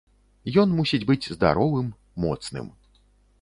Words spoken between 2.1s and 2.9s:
моцным.